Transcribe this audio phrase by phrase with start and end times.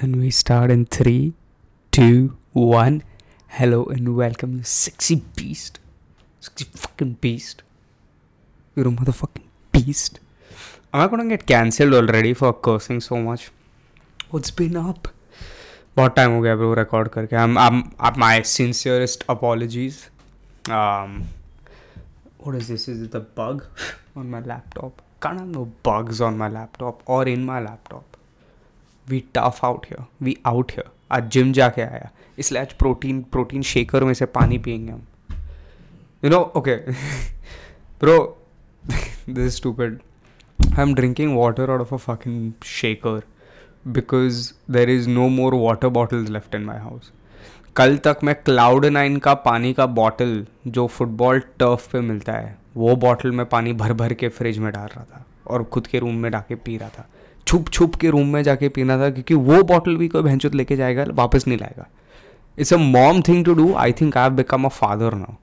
[0.00, 1.32] And we start in three,
[1.90, 3.02] two, one.
[3.48, 5.80] Hello and welcome, you sexy beast.
[6.38, 7.64] Sexy fucking beast.
[8.76, 10.20] You're a motherfucking beast.
[10.94, 13.50] Am I gonna get cancelled already for cursing so much?
[14.30, 15.08] What's been up?
[15.96, 19.98] बहुत time हो गया bro record करके I'm I'm at my sincerest apologies.
[20.70, 21.16] Um,
[22.44, 22.86] what is this?
[22.94, 23.64] Is it a bug
[24.14, 25.02] on my laptop?
[25.20, 28.16] Can't have no bugs on my laptop or in my laptop.
[29.10, 30.04] We tough out here.
[30.22, 30.88] We out here.
[31.12, 35.06] आज gym जाके आया, इसलिए आज protein protein shaker में से पानी पियेंगे हम
[36.24, 36.74] you know okay
[38.00, 38.16] bro
[39.30, 39.98] this stupid
[40.58, 43.22] I am drinking water out of a fucking shaker
[43.92, 47.12] because there is no more water bottles left in my house
[47.76, 52.56] कल तक मैं क्लाउड नाइन का पानी का बॉटल जो फुटबॉल टर्फ पे मिलता है,
[52.76, 55.98] वो बॉटल में पानी भर भर के फ्रिज में डाल रहा था और खुद के
[55.98, 57.08] रूम में डाके पी रहा था
[57.48, 60.76] छुप छुप के रूम में जाके पीना था, क्योंकि वो बॉटल भी कोई भैंचुत लेके
[60.76, 61.86] जाएगा, वापस नहीं लाएगा।
[62.58, 65.34] It's a mom thing to do I think I have become a father now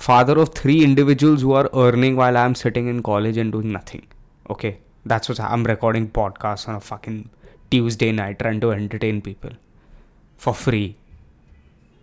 [0.00, 3.72] father of three individuals who are earning while I am sitting in college and doing
[3.72, 4.02] nothing
[4.50, 4.70] okay
[5.08, 7.22] that's was I am recording podcast on a fucking
[7.70, 9.56] Tuesday night trying to entertain people
[10.40, 10.86] for free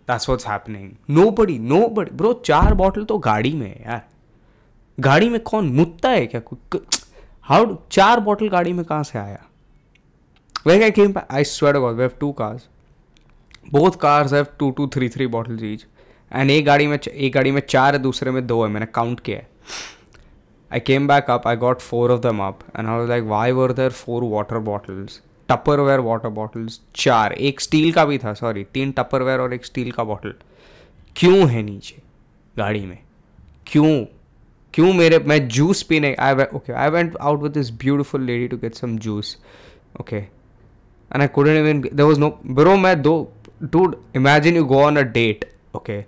[0.08, 4.02] that's what's happening nobody nobody bro चार bottle तो गाड़ी में है यार।
[4.98, 6.40] गाड़ी में कौन मुद्दा है क्या?
[7.48, 9.44] हाउ चार बॉटल गाड़ी में कहाँ से आया?
[10.66, 12.62] Like I came back, I swear to God, we have two cars.
[13.72, 15.78] Both cars have two, two, three, three
[16.32, 19.20] and एक गाड़ी में एक गाड़ी में चार है दूसरे में दो है मैंने काउंट
[19.20, 19.48] किया है.
[20.72, 23.72] I came back up I got four of them up and I like why were
[23.72, 25.22] there four water bottles
[25.80, 27.32] tupperware water bottles चार.
[27.32, 30.34] एक स्टील का भी था सॉरी तीन टपर वेयर और एक स्टील का बॉटल
[31.16, 32.02] क्यों है नीचे
[32.56, 32.98] गाड़ी में?
[33.66, 34.04] क्यों?
[34.75, 38.57] क्यों मेरे मैं जूस पीने I okay I went out with this beautiful lady to
[38.57, 39.37] get some juice
[40.01, 43.15] okay and I couldn't even there was no bro मैं दो
[43.63, 46.03] dude imagine you go on a date okay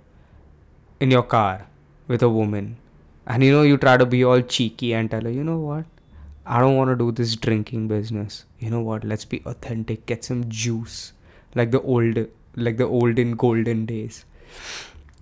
[1.00, 1.66] in your car
[2.08, 2.76] with a woman
[3.26, 5.84] and you know you try to be all cheeky and tell her you know what
[6.46, 10.24] i don't want to do this drinking business you know what let's be authentic get
[10.30, 11.12] some juice
[11.54, 12.20] like the old
[12.68, 14.24] like the olden golden days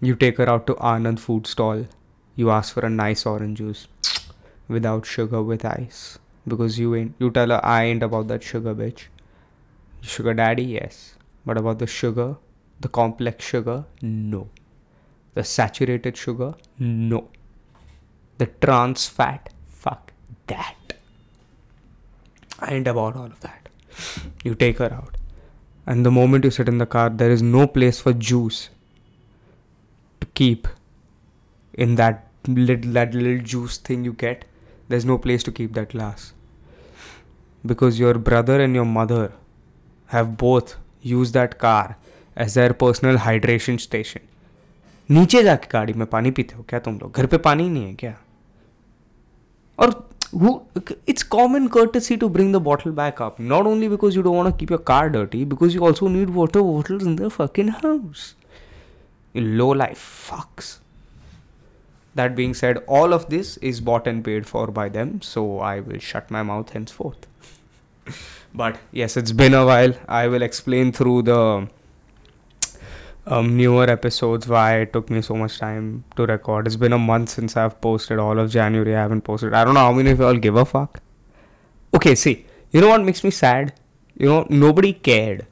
[0.00, 1.84] you take her out to anand food stall
[2.37, 3.87] you ask for a nice orange juice
[4.77, 6.01] without sugar with ice
[6.53, 9.07] because you ain't you tell her i ain't about that sugar bitch
[10.13, 11.01] sugar daddy yes
[11.45, 12.29] but about the sugar
[12.85, 14.47] the complex sugar no
[15.37, 17.29] the saturated sugar, no.
[18.39, 20.11] The trans fat, fuck
[20.47, 20.93] that.
[22.59, 23.69] I ain't about all of that.
[24.43, 25.15] You take her out.
[25.85, 28.71] And the moment you sit in the car, there is no place for juice
[30.21, 30.67] to keep
[31.75, 34.44] in that little, that little juice thing you get.
[34.88, 36.32] There's no place to keep that glass.
[37.64, 39.32] Because your brother and your mother
[40.06, 41.96] have both used that car
[42.36, 44.28] as their personal hydration station
[45.10, 47.94] नीचे जाके गाड़ी में पानी पीते हो क्या तुम लोग घर पे पानी नहीं है
[48.02, 48.14] क्या
[49.78, 49.90] और
[50.34, 53.38] it's common courtesy to bring the bottle back up.
[53.38, 56.30] Not only because you don't want to keep your car dirty, because you also need
[56.30, 58.34] water bottles in the fucking house.
[59.34, 60.78] You low life fucks.
[62.17, 65.79] That being said, all of this is bought and paid for by them, so I
[65.81, 67.27] will shut my mouth henceforth.
[68.55, 69.93] but yes, it's been a while.
[70.07, 71.67] I will explain through the
[73.27, 76.65] um, newer episodes why it took me so much time to record.
[76.65, 78.95] It's been a month since I've posted all of January.
[78.95, 79.53] I haven't posted.
[79.53, 80.99] I don't know how many of y'all give a fuck.
[81.93, 83.73] Okay, see, you know what makes me sad?
[84.15, 85.45] You know, nobody cared.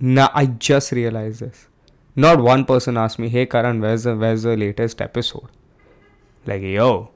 [0.00, 1.68] Now I just realized this.
[2.16, 5.59] Not one person asked me, "Hey Karan, where's the where's the latest episode?"
[6.46, 7.10] Like, yo,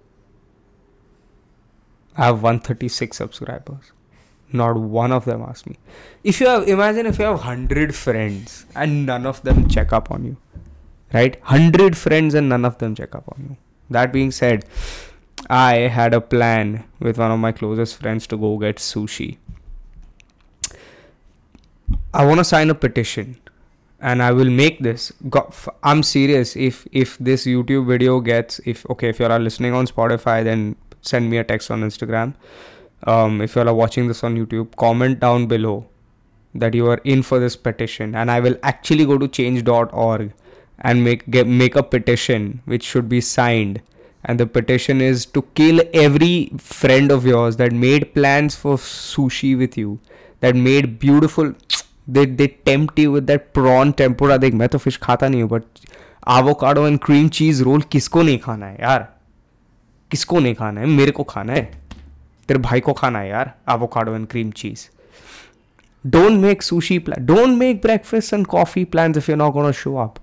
[2.16, 3.92] I have 136 subscribers.
[4.52, 5.76] Not one of them asked me.
[6.22, 10.10] If you have, imagine if you have 100 friends and none of them check up
[10.10, 10.36] on you.
[11.12, 11.40] Right?
[11.40, 13.56] 100 friends and none of them check up on you.
[13.90, 14.64] That being said,
[15.50, 19.38] I had a plan with one of my closest friends to go get sushi.
[22.12, 23.36] I want to sign a petition
[24.10, 25.12] and I will make this.
[25.82, 26.54] I'm serious.
[26.56, 30.76] If if this YouTube video gets if okay if you are listening on Spotify, then
[31.00, 32.34] send me a text on Instagram
[33.06, 35.86] um, if you are watching this on YouTube, comment down below
[36.54, 40.32] that you are in for this petition, and I will actually go to change.org
[40.78, 43.80] and make get, make a petition which should be signed.
[44.24, 49.56] And the petition is to kill every friend of yours that made plans for sushi
[49.58, 49.98] with you,
[50.40, 51.54] that made beautiful.
[52.10, 54.38] They they tempt you with that prawn tempura.
[54.38, 55.62] देख, मैं तो fish खाता नहीं हूँ but
[56.26, 59.16] avocado and cream cheese roll किसको नहीं खाना है यार?
[60.10, 60.86] किसको नहीं खाना है?
[60.86, 61.80] मेरे को खाना है।
[62.48, 64.88] तेरे भाई को खाना है यार avocado and cream cheese
[66.06, 69.96] don't make sushi plan don't make breakfast and coffee plan if you not gonna show
[69.96, 70.14] up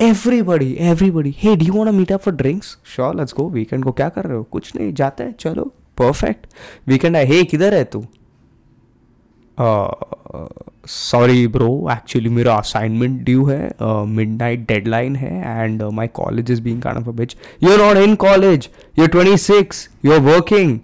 [0.00, 3.92] everybody everybody hey do want a meet up for drinks sure let's go weekend को
[3.92, 4.42] क्या कर रहे हो?
[4.42, 5.64] कुछ नहीं, जाते हैं, चलो
[5.98, 6.46] परफेक्ट
[6.88, 8.06] वीकेंड है हे किधर है तू?
[9.58, 13.60] सॉरी ब्रो एक्चुअली मेरा असाइनमेंट ड्यू है
[14.06, 18.14] मिड नाइट डेडलाइन है and my college is being kind bitch you are not in
[18.24, 18.68] college
[18.98, 20.78] you are twenty six you are working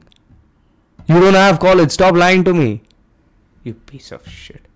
[1.10, 2.70] you don't have college stop lying to me
[3.66, 4.66] you piece of shit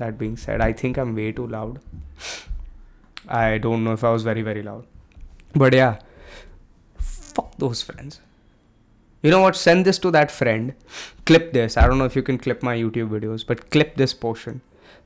[0.00, 1.78] that being said I think I am way too loud
[3.30, 5.90] I don't know if I was very very loud but yeah
[7.00, 8.20] fuck those friends
[9.21, 9.55] You know what?
[9.55, 10.73] Send this to that friend.
[11.25, 11.77] Clip this.
[11.77, 14.61] I don't know if you can clip my YouTube videos, but clip this portion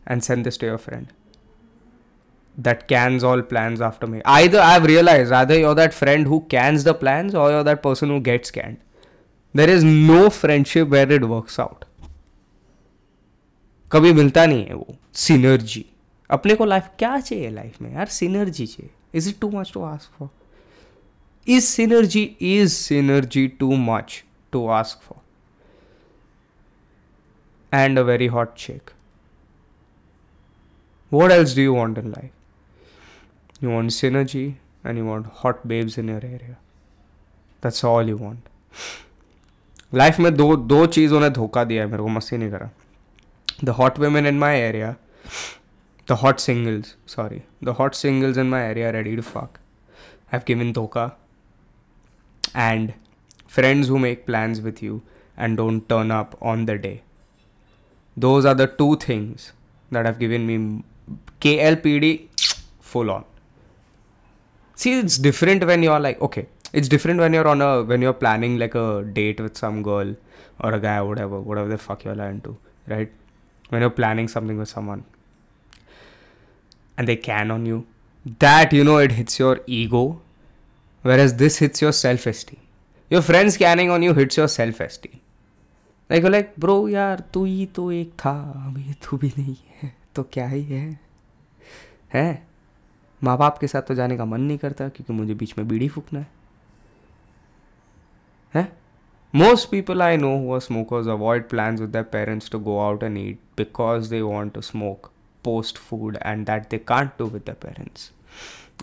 [0.06, 1.14] and send this to your friend.
[2.58, 4.22] That cans all plans after me.
[4.26, 8.10] Either I've realized either you're that friend who cans the plans or you're that person
[8.10, 8.80] who gets canned.
[9.54, 11.86] There is no friendship where it works out.
[13.92, 15.86] कभी मिलता नहीं है वो synergy
[16.32, 19.84] अपने को life क्या चाहिए life में यार सिनर्जी चाहिए is it too much to
[19.84, 20.30] ask for
[21.48, 25.18] is synergy is synergy to much to ask for
[27.72, 28.94] and a very hot chick.
[31.12, 32.32] What else do you want in life?
[33.62, 36.58] You want synergy and you want hot babes in your area.
[37.62, 38.48] That's all you want.
[39.94, 42.70] Life में दो दो चीज़ों ने धोखा दिया है मेरे को मस्ती नहीं करा
[43.62, 44.98] the hot women in my area,
[46.08, 49.60] the hot singles, sorry, the hot singles in my area ready to fuck,
[50.28, 51.12] have given dhoka,
[52.55, 52.95] and
[53.47, 55.03] friends who make plans with you
[55.37, 57.03] and don't turn up on the day.
[58.17, 59.53] Those are the two things
[59.91, 60.85] that have given me
[61.41, 62.29] KLPD
[62.81, 63.25] full on.
[64.77, 68.13] See, it's different when you're like, okay, it's different when you're on a when you're
[68.13, 70.15] planning like a date with some girl
[70.61, 73.11] or a guy, or whatever, whatever the fuck you're into, right?
[73.69, 75.05] when you're planning something with someone
[76.97, 77.87] and they can on you
[78.39, 80.21] that you know it hits your ego
[81.21, 82.57] whereas this hits your self esteem
[83.11, 85.21] your friends canning on you hits your self esteem
[86.11, 88.31] like like bro यार तू ही तो एक था
[88.67, 90.87] अब ये तू भी नहीं है तो क्या ही है
[92.15, 92.47] है
[93.23, 95.89] माँ बाप के साथ तो जाने का मन नहीं करता क्योंकि मुझे बीच में बीड़ी
[95.89, 96.25] फूकना
[98.55, 98.67] है
[99.35, 103.19] most people I know who smokers avoid plan with the parents to go out and
[103.19, 105.11] eat because they want to smoke
[105.45, 108.11] post food and that they can't do with the parents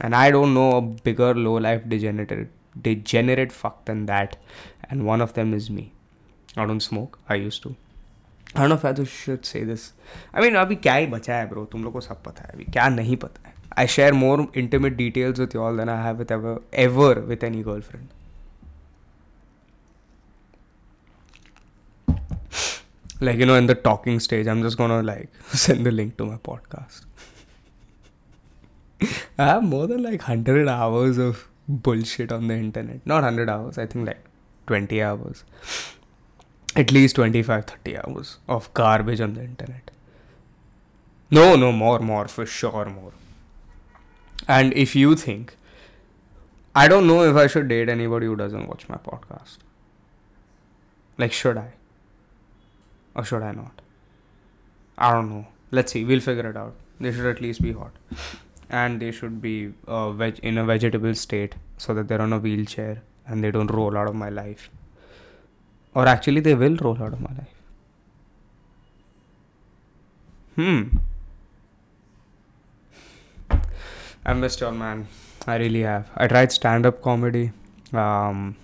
[0.00, 2.48] And I don't know a bigger low life degenerate
[2.80, 4.36] degenerate fuck than that.
[4.90, 5.92] And one of them is me.
[6.56, 7.18] I don't smoke.
[7.28, 7.74] I used to.
[8.54, 9.92] I don't know if I should say this.
[10.32, 12.64] I mean, अभी क्या ही बचा है bro तुम लोग को सब पता है अभी
[12.72, 16.22] क्या नहीं पता है I share more intimate details with you all than I have
[16.22, 16.54] with ever
[16.86, 18.14] ever with any girlfriend.
[23.20, 26.26] like you know in the talking stage i'm just gonna like send the link to
[26.26, 27.06] my podcast
[29.37, 33.77] i have more than like 100 hours of bullshit on the internet not 100 hours
[33.77, 34.23] i think like
[34.67, 35.43] 20 hours
[36.75, 39.91] at least 25 30 hours of garbage on the internet
[41.29, 43.13] no no more more for sure more
[44.47, 45.55] and if you think
[46.75, 49.57] i don't know if i should date anybody who doesn't watch my podcast
[51.17, 51.69] like should i
[53.15, 53.81] or should I not?
[54.97, 55.47] I don't know.
[55.71, 56.03] Let's see.
[56.03, 56.75] We'll figure it out.
[56.99, 57.91] They should at least be hot,
[58.71, 62.39] and they should be uh, veg- in a vegetable state so that they're on a
[62.39, 64.69] wheelchair and they don't roll out of my life.
[65.93, 67.55] Or actually, they will roll out of my life.
[70.55, 70.83] Hmm.
[74.25, 75.07] I missed y'all, man.
[75.45, 76.09] I really have.
[76.15, 77.51] I tried stand up comedy.
[77.91, 78.55] Um,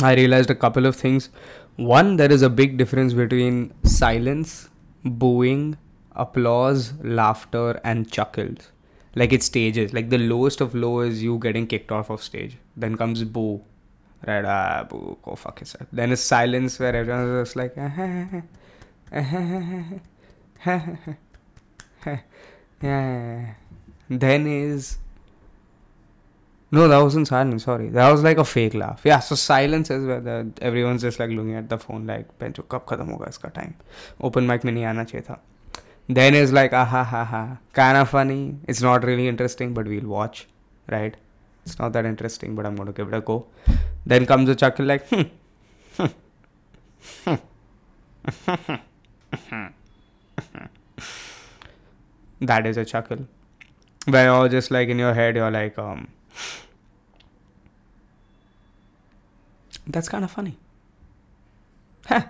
[0.00, 1.30] I realized a couple of things.
[1.76, 4.68] One, there is a big difference between silence,
[5.04, 5.76] booing,
[6.14, 8.70] applause, laughter, and chuckles
[9.20, 12.54] like it's stages like the lowest of low is you getting kicked off of stage
[12.84, 13.52] then comes boo
[14.30, 18.42] right ah boo go fuck yourself then it's silence where everyone's just like yeah.
[24.24, 24.98] then is
[26.70, 27.64] no, that wasn't silence.
[27.64, 29.00] Sorry, that was like a fake laugh.
[29.02, 32.68] Yeah, so silence is where the, everyone's just like looking at the phone, like, "Bencho,
[32.68, 33.74] kab khatam time?"
[34.20, 35.38] Open mic mein aana chahiye.
[36.08, 38.56] Then is like ah ha ha kind of funny.
[38.66, 40.46] It's not really interesting, but we'll watch,
[40.90, 41.16] right?
[41.64, 43.46] It's not that interesting, but I'm gonna give it a go.
[44.06, 45.22] Then comes a chuckle like hmm.
[52.40, 53.26] that is a chuckle.
[54.06, 56.08] Where you're just like in your head, you're like um
[59.88, 60.58] That's kind of funny.
[62.06, 62.24] Huh.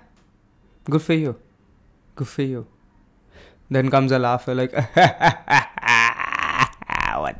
[0.85, 1.37] Good for you.
[2.15, 2.67] Good for you.
[3.71, 4.87] Then comes a laugh like, what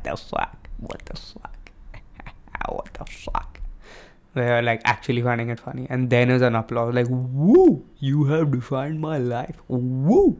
[0.03, 0.69] the fuck?
[0.77, 1.71] What the fuck?
[2.69, 3.59] what the fuck?
[4.35, 5.87] They're like actually finding it funny.
[5.89, 9.55] And then is an applause like, woo, you have defined my life.
[9.67, 10.37] Woo,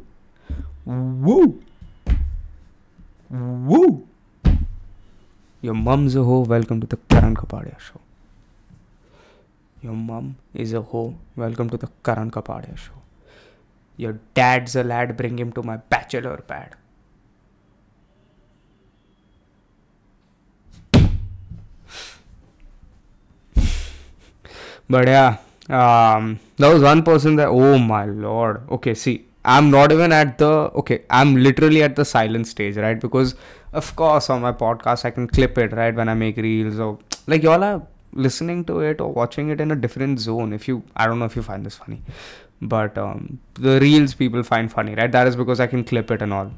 [0.86, 1.64] woo,
[3.32, 4.08] woo.
[5.62, 6.42] Your mum's a hoe.
[6.42, 8.00] Welcome to the Karan Kapadia show.
[9.82, 11.16] Your mum is a hoe.
[11.36, 12.94] Welcome to the Karan Kapadia show.
[14.00, 15.18] Your dad's a lad.
[15.18, 16.76] Bring him to my bachelor pad.
[24.90, 25.38] But yeah,
[25.70, 28.62] um, there was one person that, oh my lord.
[28.78, 33.00] Okay, see, I'm not even at the, okay, I'm literally at the silent stage, right?
[33.00, 33.36] Because,
[33.74, 35.94] of course, on my podcast, I can clip it, right?
[35.94, 39.70] When I make reels or like y'all are listening to it or watching it in
[39.70, 40.54] a different zone.
[40.54, 42.02] If you, I don't know if you find this funny,
[42.62, 45.12] but um, the reels people find funny, right?
[45.12, 46.52] That is because I can clip it and all.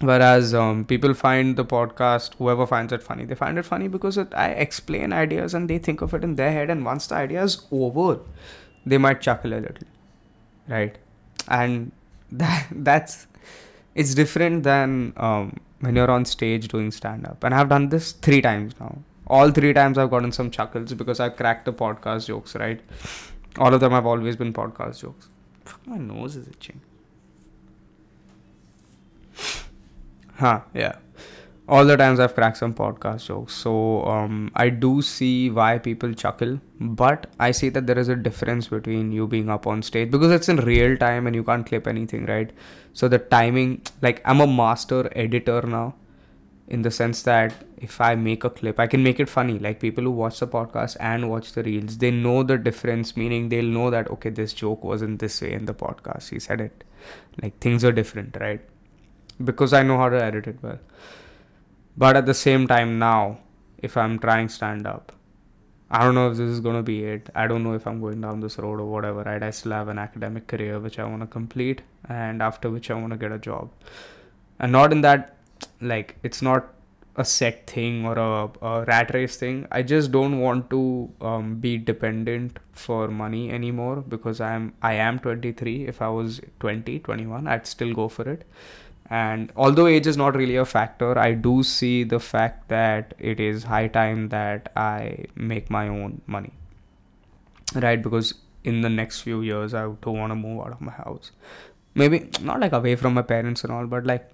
[0.00, 4.16] Whereas um, people find the podcast whoever finds it funny they find it funny because
[4.16, 7.16] it, i explain ideas and they think of it in their head and once the
[7.16, 8.20] idea is over
[8.86, 9.86] they might chuckle a little
[10.68, 10.96] right?
[11.48, 11.92] And
[12.32, 13.26] that that's
[13.94, 18.12] it's different than um, when you're on stage doing stand up and i've done this
[18.12, 18.98] three times now.
[19.26, 22.80] All three times i've gotten some chuckles because i've cracked the podcast jokes right
[23.58, 25.28] all of them have always been podcast jokes
[25.64, 26.80] Fuck, my nose is itching
[30.40, 30.96] Huh, yeah.
[31.68, 33.54] All the times I've cracked some podcast jokes.
[33.54, 38.16] So um, I do see why people chuckle, but I see that there is a
[38.16, 41.66] difference between you being up on stage because it's in real time and you can't
[41.66, 42.50] clip anything, right?
[42.94, 45.94] So the timing, like I'm a master editor now
[46.70, 49.58] in the sense that if I make a clip, I can make it funny.
[49.58, 53.48] Like people who watch the podcast and watch the reels, they know the difference, meaning
[53.48, 56.30] they'll know that, okay, this joke wasn't this way in the podcast.
[56.30, 56.84] He said it.
[57.42, 58.60] Like things are different, right?
[59.44, 60.78] because I know how to edit it well.
[61.96, 63.38] But at the same time, now,
[63.78, 65.12] if I'm trying stand up,
[65.90, 67.30] I don't know if this is gonna be it.
[67.34, 69.42] I don't know if I'm going down this road or whatever, right?
[69.42, 73.16] I still have an academic career which I wanna complete, and after which I wanna
[73.16, 73.70] get a job.
[74.58, 75.36] And not in that,
[75.80, 76.74] like, it's not
[77.16, 79.66] a set thing or a, a rat race thing.
[79.70, 85.18] I just don't want to um, be dependent for money anymore because I'm I am
[85.18, 85.86] 23.
[85.86, 88.44] If I was 20, 21, I'd still go for it
[89.10, 93.40] and although age is not really a factor i do see the fact that it
[93.40, 96.52] is high time that i make my own money
[97.74, 100.92] right because in the next few years i don't want to move out of my
[100.92, 101.32] house
[101.94, 104.30] maybe not like away from my parents and all but like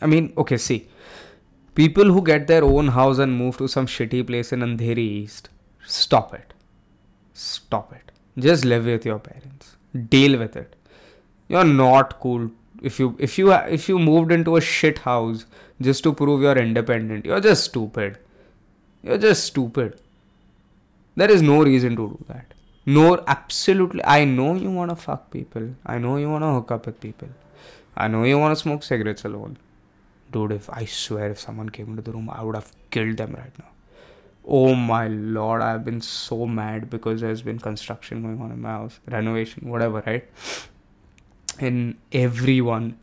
[0.00, 0.88] i mean okay see.
[1.74, 5.48] People who get their own house and move to some shitty place in andheri east
[5.88, 6.52] stop it.
[7.32, 8.12] Stop it.
[8.38, 9.76] Just live with your parents.
[10.08, 10.76] Deal with it.
[11.48, 12.50] You're not cool.
[12.82, 15.46] If you if you if you moved into a shit house
[15.80, 18.18] just to prove you're independent you're just stupid.
[19.02, 20.00] You're just stupid.
[21.16, 22.54] There is no reason to do that.
[22.86, 24.04] No absolutely.
[24.04, 25.70] I know you want to fuck people.
[25.84, 27.28] I know you want to hook up with people.
[27.96, 29.58] I know you want to smoke cigarettes alone
[30.32, 33.34] dude if i swear if someone came into the room i would have killed them
[33.36, 33.70] right now.
[34.44, 38.70] Oh my lord i've been so mad because there's been construction going on in my
[38.70, 38.98] house.
[39.06, 40.24] Renovation whatever right?
[41.58, 42.98] In everyone.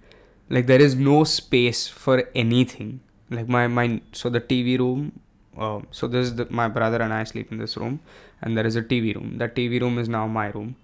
[0.50, 3.00] Like there is no space for anything.
[3.30, 5.20] Like my my so the tv room
[5.58, 8.00] uh, so this is the, my brother and i sleep in this room
[8.42, 9.38] and there is a tv room.
[9.38, 10.76] That tv room is now my room.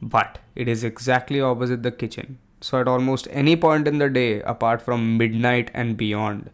[0.00, 4.40] But it is exactly opposite the kitchen so at almost any point in the day
[4.54, 6.50] apart from midnight and beyond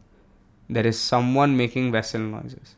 [0.76, 2.74] there is someone making vessel noises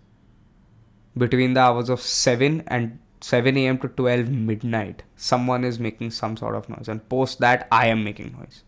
[1.16, 3.78] between the hours of 7 and 7 a.m.
[3.78, 8.02] to 12 midnight, someone is making some sort of noise, and post that, I am
[8.02, 8.62] making noise.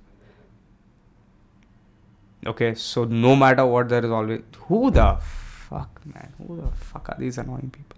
[2.47, 7.09] Okay, so no matter what, there is always who the fuck, man, who the fuck
[7.09, 7.97] are these annoying people?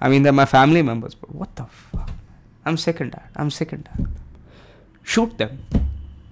[0.00, 2.10] I mean, they're my family members, but what the fuck?
[2.64, 3.30] I'm sick and tired.
[3.34, 4.08] I'm sick and tired.
[5.02, 5.58] Shoot them.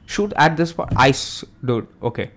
[0.07, 0.93] Shoot at this part.
[0.97, 1.89] Ice, dude.
[2.03, 2.31] Okay.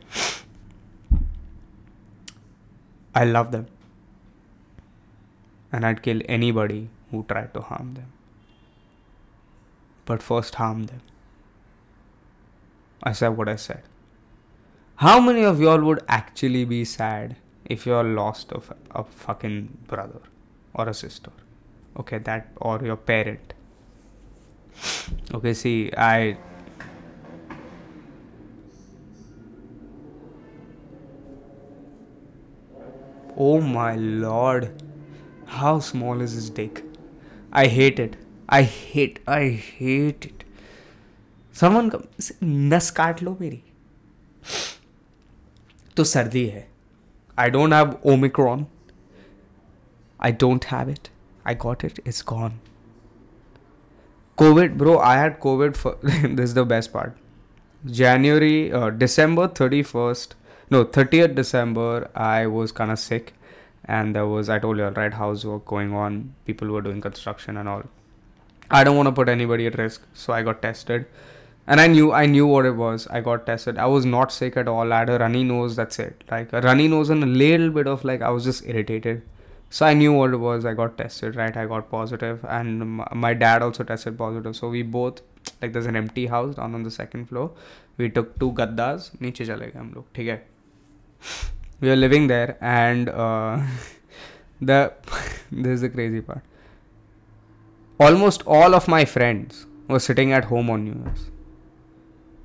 [3.15, 3.67] I love them,
[5.71, 8.11] and I'd kill anybody who tried to harm them.
[10.05, 11.01] But first, harm them.
[13.03, 13.83] I said what I said.
[14.97, 17.35] How many of y'all would actually be sad
[17.65, 20.21] if you're lost of a fucking brother
[20.73, 21.31] or a sister?
[21.97, 23.53] Okay, that or your parent.
[25.33, 26.37] Okay, see, I
[33.38, 34.82] Oh my lord.
[35.46, 36.84] How small is his dick?
[37.52, 38.16] I hate it.
[38.48, 40.44] I hate, I hate it.
[41.60, 41.90] Someone
[42.42, 43.62] नस काट लो मेरी
[45.96, 46.66] तो सर्दी है
[47.38, 48.66] I don't have omicron
[50.24, 51.08] I don't have it
[51.46, 52.58] I got it it's gone
[54.38, 57.18] COVID, bro, I had COVID for this is the best part.
[57.98, 60.34] January, uh, December 31st,
[60.71, 63.33] no 30th december i was kind of sick
[63.85, 67.57] and there was i told you all right housework going on people were doing construction
[67.57, 67.83] and all.
[68.69, 71.07] I don't want to put anybody at risk so i got tested.
[71.65, 73.79] And i knew i knew what it was i got tested.
[73.79, 76.23] I was not sick at all i had a runny nose that's it.
[76.29, 79.23] Like a runny nose and a little bit of like i was just irritated.
[79.71, 83.33] So i knew what it was i got tested right i got positive and my
[83.33, 84.55] dad also tested positive.
[84.55, 85.21] So we both
[85.63, 87.51] like there's an empty house down on the second floor.
[87.97, 90.39] We took two gaddas niche chale gaye hum log theek hai?
[91.81, 93.59] We are living there and uh,
[94.61, 94.93] the
[95.51, 96.41] this is the crazy part
[97.99, 101.29] almost all of my friends were sitting at home on new year's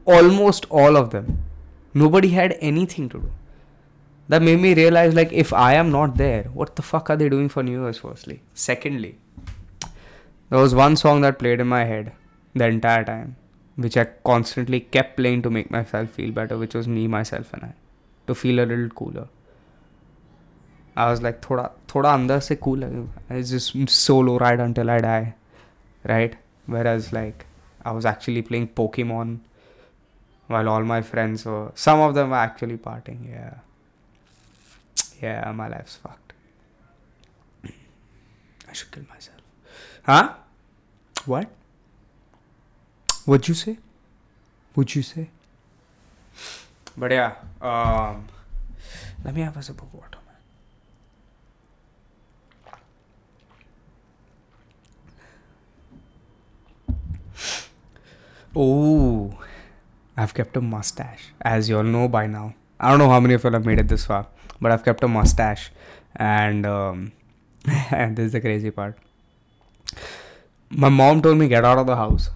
[0.04, 1.42] almost all of them
[1.92, 3.32] nobody had anything to do
[4.28, 7.28] that made me realize like if I am not there, what the fuck are they
[7.28, 8.42] doing for New Year's firstly?
[8.54, 9.18] Secondly,
[10.50, 12.12] there was one song that played in my head
[12.54, 13.36] the entire time,
[13.76, 17.64] which I constantly kept playing to make myself feel better, which was me, myself and
[17.64, 17.74] I.
[18.26, 19.28] To feel a little cooler.
[20.96, 22.84] I was like thoda thoda andar se cool
[23.30, 25.34] It's just solo ride until I die.
[26.04, 26.36] Right?
[26.66, 27.46] Whereas like
[27.84, 29.40] I was actually playing Pokemon
[30.46, 33.54] while all my friends were some of them were actually partying, yeah.
[35.22, 36.32] Yeah, my life's fucked.
[37.64, 39.40] I should kill myself.
[40.04, 40.34] Huh?
[41.26, 41.48] What?
[43.24, 43.78] What'd you say?
[44.74, 45.30] What'd you say?
[46.96, 48.28] But yeah, um,
[49.24, 50.36] let me have a sip of water, man.
[58.56, 59.36] Oh,
[60.16, 62.54] I've kept a mustache, as you all know by now.
[62.78, 64.28] I don't know how many of you have made it this far
[64.64, 65.70] but I've kept a mustache,
[66.16, 67.12] and um,
[67.90, 68.98] and this is the crazy part.
[70.70, 72.30] My mom told me get out of the house.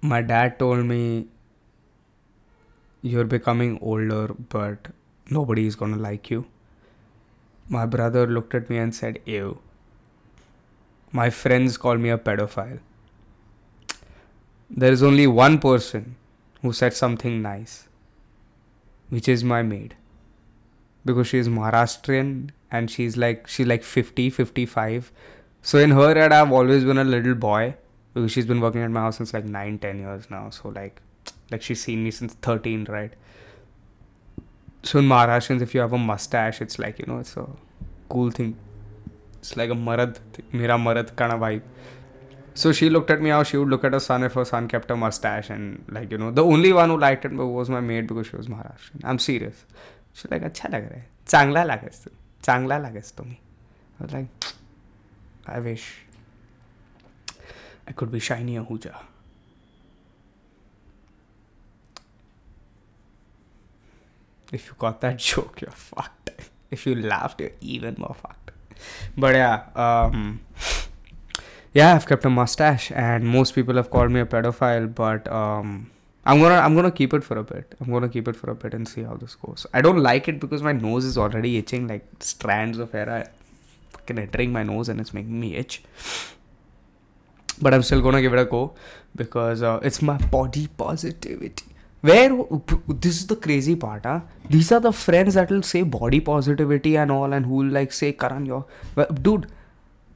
[0.00, 1.26] My dad told me
[3.12, 4.88] you're becoming older, but
[5.38, 6.46] nobody is gonna like you.
[7.68, 9.58] My brother looked at me and said, "Ew."
[11.20, 12.80] My friends call me a pedophile.
[14.84, 16.08] There is only one person
[16.62, 17.76] who said something nice,
[19.16, 19.96] which is my maid
[21.06, 25.12] because she is Maharashtrian and she's like she's like 50 55
[25.62, 27.76] so in her head I've always been a little boy
[28.12, 31.00] because she's been working at my house since like 9 10 years now so like
[31.51, 33.13] like she's seen me since 13 right
[34.83, 37.47] so in Maharashtrians if you have a mustache it's like you know it's a
[38.09, 38.55] cool thing
[39.39, 40.19] it's like a marad
[40.51, 41.61] mera marad kind of vibe
[42.53, 44.67] so she looked at me how she would look at her son if her son
[44.67, 47.79] kept a mustache and like you know the only one who liked it was my
[47.79, 49.65] maid because she was Maharashtrian I'm serious
[50.13, 52.09] She's like, अच्छा लग रहा है चांगला लागेस तू
[52.43, 53.37] चांगला लागेस तुम्ही
[53.99, 54.27] I was like,
[55.45, 55.83] I wish
[57.87, 58.95] I could be shiny Ahuja.
[64.52, 66.30] If you got that joke, you're fucked.
[66.70, 68.50] If you laughed, you're even more fucked.
[69.16, 70.40] But yeah, um,
[71.72, 75.90] yeah, I've kept a mustache, and most people have called me a pedophile, but um,
[76.24, 77.74] I'm gonna I'm gonna keep it for a bit.
[77.80, 79.66] I'm gonna keep it for a bit and see how this goes.
[79.72, 83.26] I don't like it because my nose is already itching, like strands of hair are
[83.90, 85.82] fucking entering my nose and it's making me itch.
[87.62, 88.74] But I'm still gonna give it a go
[89.14, 91.64] because uh, it's my body positivity.
[92.00, 92.30] Where
[92.88, 94.20] this is the crazy part, huh?
[94.48, 97.92] These are the friends that will say body positivity and all, and who will like
[97.92, 99.46] say, Karan, you're well, dude.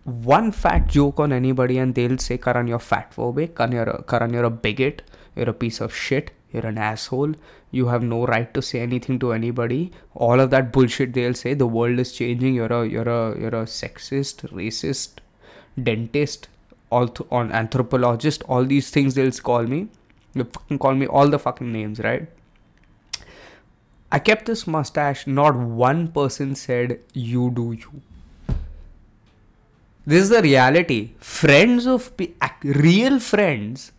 [0.04, 4.02] One fat joke on anybody, and they'll say, Karan, you're fat phobic, Karan, you're a,
[4.02, 5.02] Karan, you're a bigot
[5.36, 7.34] you're a piece of shit, you're an asshole,
[7.70, 9.92] you have no right to say anything to anybody.
[10.14, 13.54] All of that bullshit they'll say, the world is changing, you're a you're a you're
[13.54, 15.20] a sexist, racist,
[15.80, 16.48] dentist,
[16.90, 19.88] all on anthropologist, all these things they'll call me.
[20.34, 22.28] They fucking call me all the fucking names, right?
[24.12, 28.02] I kept this mustache, not one person said, You do you.
[30.06, 31.12] This is the reality.
[31.18, 32.10] Friends of
[32.64, 33.92] real friends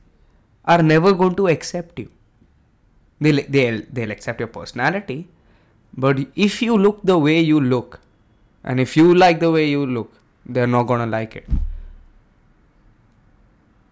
[0.66, 2.10] are never going to accept you.
[3.20, 5.28] They'll, they'll, they'll accept your personality,
[5.94, 8.00] but if you look the way you look,
[8.64, 10.12] and if you like the way you look,
[10.46, 11.46] they're not gonna like it.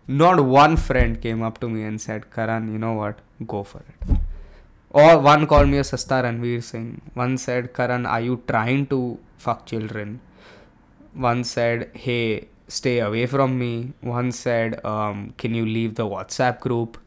[0.10, 3.19] Not one friend came up to me and said, Karan, you know what?
[3.48, 4.17] Go for it.
[4.89, 7.02] Or one called me a Sasta Ranveer Singh.
[7.13, 10.19] One said, Karan, are you trying to fuck children?
[11.13, 13.93] One said, hey, stay away from me.
[14.02, 16.98] One said, um, Can you leave the WhatsApp group?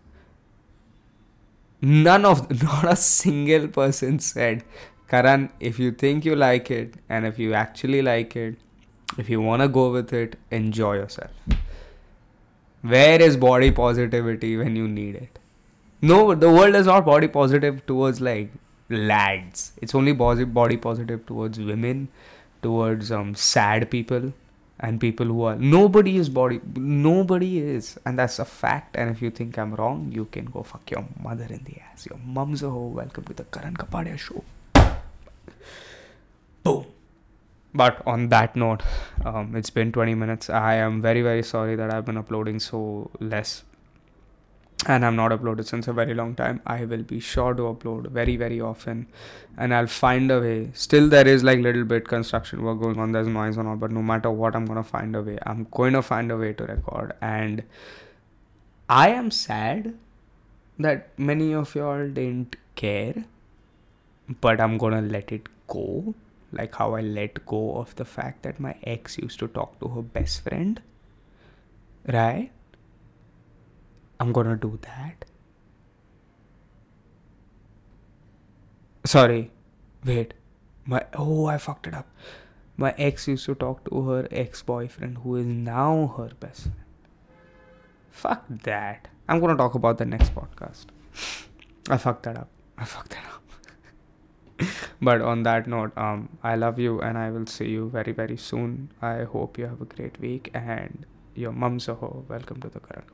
[1.83, 4.63] none of not a single person said
[5.09, 8.57] karan if you think you like it and if you actually like it
[9.19, 11.31] if you want to go with it enjoy yourself
[12.83, 15.39] where is body positivity when you need it?
[16.01, 18.51] No the world is not body positive towards like
[18.91, 19.73] lads.
[19.81, 22.09] It's only body positive towards women
[22.63, 24.33] towards um sad people
[24.81, 27.99] and people who are nobody is body nobody is.
[28.05, 28.97] And that's a fact.
[28.97, 32.07] And if you think i'm wrong you can go fuck your mother in the ass.
[32.07, 34.45] Your mom's a hoe welcome to the karan kapadia show.
[36.65, 36.92] Boom
[37.75, 38.83] but on that note
[39.25, 43.11] um, it's been 20 minutes i am very very sorry that i've been uploading so
[43.21, 43.65] less
[44.87, 46.61] and I'm not uploaded since a very long time.
[46.67, 49.07] I will be sure to upload very very often,
[49.57, 50.71] and I'll find a way.
[50.75, 53.13] Still, there is like little bit construction work going on.
[53.13, 55.39] There's noise and all, but no matter what, I'm gonna find a way.
[55.45, 57.63] I'm going to find a way to record, and
[58.89, 59.95] I am sad
[60.79, 63.25] that many of y'all didn't care,
[64.41, 66.15] but I'm gonna let it go.
[66.53, 69.89] Like how I let go of the fact that my ex used to talk to
[69.89, 70.81] her best friend,
[72.07, 72.51] right?
[74.21, 75.25] I'm gonna do that.
[79.05, 79.51] Sorry,
[80.05, 80.35] wait.
[80.85, 82.07] My oh, I fucked it up.
[82.77, 86.77] My ex used to talk to her ex boyfriend, who is now her best friend.
[88.11, 89.09] Fuck that.
[89.29, 90.87] I'm gonna talk about the next podcast.
[91.91, 92.49] I fucked that up.
[92.79, 93.42] I fucked that up.
[95.01, 98.37] but on that note, um, I love you and I will see you very very
[98.37, 98.91] soon.
[99.01, 102.25] I hope you have a great week and your mom's a ho.
[102.29, 103.05] Welcome to the Karan